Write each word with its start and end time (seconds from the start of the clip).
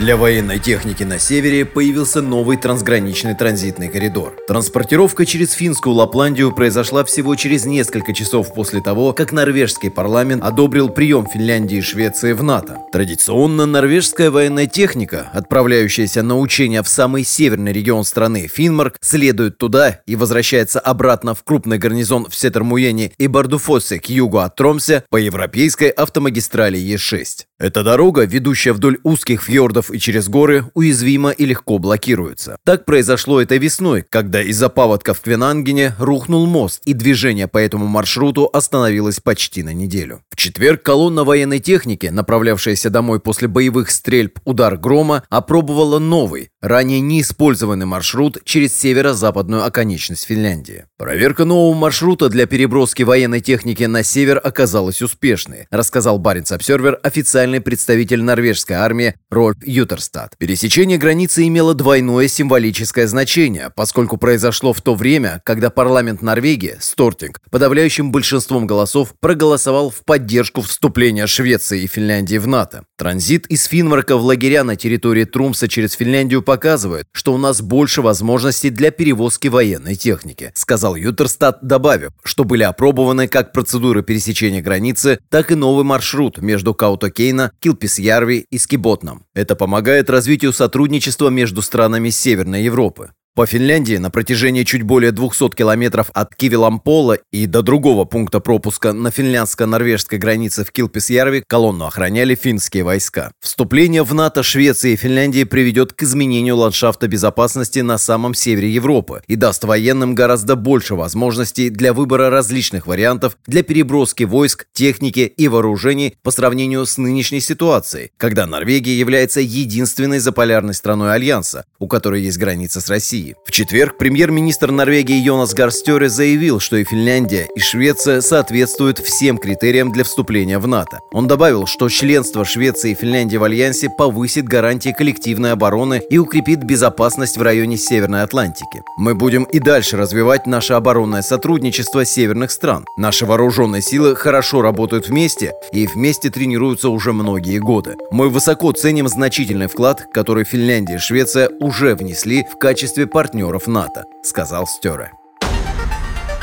Для 0.00 0.16
военной 0.16 0.58
техники 0.58 1.02
на 1.02 1.18
севере 1.18 1.66
появился 1.66 2.22
новый 2.22 2.56
трансграничный 2.56 3.34
транзитный 3.34 3.88
коридор. 3.90 4.34
Транспортировка 4.48 5.26
через 5.26 5.52
финскую 5.52 5.94
Лапландию 5.94 6.52
произошла 6.52 7.04
всего 7.04 7.34
через 7.34 7.66
несколько 7.66 8.14
часов 8.14 8.54
после 8.54 8.80
того, 8.80 9.12
как 9.12 9.30
норвежский 9.30 9.90
парламент 9.90 10.42
одобрил 10.42 10.88
прием 10.88 11.26
Финляндии 11.26 11.76
и 11.76 11.82
Швеции 11.82 12.32
в 12.32 12.42
НАТО. 12.42 12.78
Традиционно 12.92 13.66
норвежская 13.66 14.30
военная 14.30 14.66
техника, 14.66 15.28
отправляющаяся 15.34 16.22
на 16.22 16.38
учения 16.38 16.82
в 16.82 16.88
самый 16.88 17.22
северный 17.22 17.74
регион 17.74 18.04
страны 18.04 18.48
Финмарк, 18.50 18.96
следует 19.02 19.58
туда 19.58 20.00
и 20.06 20.16
возвращается 20.16 20.80
обратно 20.80 21.34
в 21.34 21.44
крупный 21.44 21.76
гарнизон 21.76 22.26
в 22.26 22.34
Сетермуене 22.34 23.12
и 23.18 23.26
Бардуфосе 23.26 23.98
к 23.98 24.06
югу 24.06 24.38
от 24.38 24.56
Тромсе 24.56 25.04
по 25.10 25.18
европейской 25.18 25.90
автомагистрали 25.90 26.78
Е6. 26.78 27.44
Эта 27.58 27.82
дорога, 27.82 28.24
ведущая 28.24 28.72
вдоль 28.72 28.96
узких 29.02 29.42
фьордов 29.42 29.89
и 29.90 29.98
через 29.98 30.28
горы, 30.28 30.64
уязвима 30.74 31.30
и 31.30 31.44
легко 31.44 31.78
блокируется. 31.78 32.56
Так 32.64 32.84
произошло 32.84 33.40
этой 33.40 33.58
весной, 33.58 34.04
когда 34.08 34.42
из-за 34.42 34.68
паводка 34.68 35.14
в 35.14 35.20
Квенангене 35.20 35.94
рухнул 35.98 36.46
мост, 36.46 36.82
и 36.84 36.92
движение 36.92 37.48
по 37.48 37.58
этому 37.58 37.86
маршруту 37.86 38.48
остановилось 38.52 39.20
почти 39.20 39.62
на 39.62 39.72
неделю. 39.72 40.22
Четверг 40.40 40.82
колонна 40.82 41.24
военной 41.24 41.58
техники, 41.58 42.06
направлявшаяся 42.06 42.88
домой 42.88 43.20
после 43.20 43.46
боевых 43.46 43.90
стрельб 43.90 44.38
«Удар 44.46 44.78
грома», 44.78 45.22
опробовала 45.28 45.98
новый, 45.98 46.48
ранее 46.62 47.00
неиспользованный 47.00 47.84
маршрут 47.84 48.38
через 48.44 48.74
северо-западную 48.74 49.66
оконечность 49.66 50.24
Финляндии. 50.24 50.86
Проверка 50.96 51.44
нового 51.44 51.76
маршрута 51.76 52.30
для 52.30 52.46
переброски 52.46 53.02
военной 53.02 53.40
техники 53.40 53.82
на 53.82 54.02
север 54.02 54.40
оказалась 54.42 55.02
успешной, 55.02 55.66
рассказал 55.70 56.18
Баренц 56.18 56.52
Обсервер 56.52 56.98
официально 57.02 57.20
специальный 57.20 57.60
представитель 57.60 58.22
норвежской 58.22 58.76
армии 58.76 59.14
Рольф 59.28 59.58
Ютерстад. 59.62 60.38
Пересечение 60.38 60.96
границы 60.96 61.46
имело 61.46 61.74
двойное 61.74 62.28
символическое 62.28 63.06
значение, 63.06 63.70
поскольку 63.76 64.16
произошло 64.16 64.72
в 64.72 64.80
то 64.80 64.94
время, 64.94 65.42
когда 65.44 65.68
парламент 65.68 66.22
Норвегии, 66.22 66.76
Стортинг, 66.80 67.40
подавляющим 67.50 68.10
большинством 68.10 68.66
голосов 68.66 69.14
проголосовал 69.20 69.90
в 69.90 70.02
поддержку 70.06 70.29
вступления 70.38 71.26
Швеции 71.26 71.82
и 71.82 71.86
Финляндии 71.86 72.38
в 72.38 72.46
НАТО. 72.46 72.84
Транзит 72.96 73.46
из 73.46 73.64
Финнмарка 73.64 74.16
в 74.16 74.24
лагеря 74.24 74.64
на 74.64 74.76
территории 74.76 75.24
Тромса 75.24 75.68
через 75.68 75.92
Финляндию 75.92 76.42
показывает, 76.42 77.06
что 77.12 77.34
у 77.34 77.38
нас 77.38 77.60
больше 77.60 78.02
возможностей 78.02 78.70
для 78.70 78.90
перевозки 78.90 79.48
военной 79.48 79.96
техники, 79.96 80.52
сказал 80.54 80.96
Ютерстад, 80.96 81.58
добавив, 81.62 82.12
что 82.24 82.44
были 82.44 82.62
опробованы 82.62 83.28
как 83.28 83.52
процедуры 83.52 84.02
пересечения 84.02 84.62
границы, 84.62 85.18
так 85.28 85.50
и 85.50 85.54
новый 85.54 85.84
маршрут 85.84 86.38
между 86.38 86.74
Каутокейна 86.74 87.52
Килписьярви 87.60 88.46
и 88.50 88.58
Скиботном. 88.58 89.24
Это 89.34 89.56
помогает 89.56 90.10
развитию 90.10 90.52
сотрудничества 90.52 91.28
между 91.28 91.62
странами 91.62 92.10
Северной 92.10 92.62
Европы. 92.64 93.10
По 93.36 93.46
Финляндии 93.46 93.94
на 93.94 94.10
протяжении 94.10 94.64
чуть 94.64 94.82
более 94.82 95.12
200 95.12 95.50
километров 95.50 96.10
от 96.14 96.34
Кивилампола 96.34 97.18
и 97.30 97.46
до 97.46 97.62
другого 97.62 98.04
пункта 98.04 98.40
пропуска 98.40 98.92
на 98.92 99.10
финляндско-норвежской 99.10 100.18
границе 100.18 100.64
в 100.64 100.72
Килписьярви 100.72 101.44
колонну 101.46 101.86
охраняли 101.86 102.34
финские 102.34 102.82
войска. 102.82 103.30
Вступление 103.40 104.02
в 104.02 104.12
НАТО 104.14 104.42
Швеции 104.42 104.94
и 104.94 104.96
Финляндии 104.96 105.44
приведет 105.44 105.92
к 105.92 106.02
изменению 106.02 106.56
ландшафта 106.56 107.06
безопасности 107.06 107.78
на 107.78 107.98
самом 107.98 108.34
севере 108.34 108.68
Европы 108.68 109.22
и 109.28 109.36
даст 109.36 109.62
военным 109.62 110.16
гораздо 110.16 110.56
больше 110.56 110.96
возможностей 110.96 111.70
для 111.70 111.92
выбора 111.92 112.30
различных 112.30 112.88
вариантов 112.88 113.38
для 113.46 113.62
переброски 113.62 114.24
войск, 114.24 114.66
техники 114.72 115.20
и 115.20 115.46
вооружений 115.46 116.16
по 116.24 116.32
сравнению 116.32 116.84
с 116.84 116.98
нынешней 116.98 117.40
ситуацией, 117.40 118.10
когда 118.16 118.48
Норвегия 118.48 118.98
является 118.98 119.40
единственной 119.40 120.18
заполярной 120.18 120.74
страной 120.74 121.14
Альянса, 121.14 121.64
у 121.78 121.86
которой 121.86 122.22
есть 122.22 122.36
граница 122.36 122.80
с 122.80 122.88
Россией. 122.88 123.19
России. 123.20 123.36
В 123.44 123.52
четверг 123.52 123.98
премьер-министр 123.98 124.70
Норвегии 124.70 125.20
Йонас 125.20 125.54
Гарстере 125.54 126.08
заявил, 126.08 126.60
что 126.60 126.76
и 126.76 126.84
Финляндия, 126.84 127.48
и 127.54 127.60
Швеция 127.60 128.20
соответствуют 128.20 128.98
всем 128.98 129.38
критериям 129.38 129.92
для 129.92 130.04
вступления 130.04 130.58
в 130.58 130.66
НАТО. 130.66 131.00
Он 131.12 131.26
добавил, 131.26 131.66
что 131.66 131.88
членство 131.88 132.44
Швеции 132.44 132.92
и 132.92 132.94
Финляндии 132.94 133.36
в 133.36 133.44
Альянсе 133.44 133.88
повысит 133.90 134.46
гарантии 134.46 134.94
коллективной 134.96 135.52
обороны 135.52 136.00
и 136.10 136.18
укрепит 136.18 136.62
безопасность 136.62 137.36
в 137.36 137.42
районе 137.42 137.76
Северной 137.76 138.22
Атлантики. 138.22 138.82
Мы 138.96 139.14
будем 139.14 139.44
и 139.44 139.58
дальше 139.58 139.96
развивать 139.96 140.46
наше 140.46 140.74
оборонное 140.74 141.22
сотрудничество 141.22 142.04
северных 142.04 142.50
стран. 142.50 142.84
Наши 142.96 143.26
вооруженные 143.26 143.82
силы 143.82 144.16
хорошо 144.16 144.62
работают 144.62 145.08
вместе 145.08 145.52
и 145.72 145.86
вместе 145.86 146.30
тренируются 146.30 146.88
уже 146.88 147.12
многие 147.12 147.58
годы. 147.58 147.96
Мы 148.10 148.28
высоко 148.28 148.72
ценим 148.72 149.08
значительный 149.08 149.66
вклад, 149.66 150.06
который 150.12 150.44
Финляндия 150.44 150.94
и 150.94 150.98
Швеция 150.98 151.50
уже 151.60 151.94
внесли 151.94 152.44
в 152.44 152.58
качестве 152.58 153.06
партнеров 153.10 153.66
НАТО, 153.66 154.04
сказал 154.22 154.66
Стере. 154.66 155.12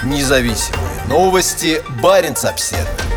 Независимые 0.04 1.04
новости. 1.08 1.82
Барин 2.02 2.36
обседный. 2.44 3.17